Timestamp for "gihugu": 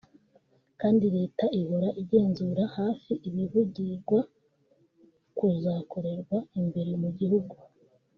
7.19-7.55